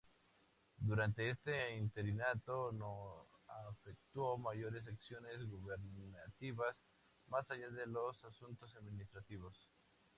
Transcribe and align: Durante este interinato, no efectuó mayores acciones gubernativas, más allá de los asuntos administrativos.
Durante 0.79 1.29
este 1.29 1.75
interinato, 1.77 2.71
no 2.71 3.27
efectuó 3.71 4.35
mayores 4.35 4.87
acciones 4.87 5.47
gubernativas, 5.47 6.75
más 7.27 7.47
allá 7.51 7.69
de 7.69 7.85
los 7.85 8.17
asuntos 8.23 8.75
administrativos. 8.77 9.55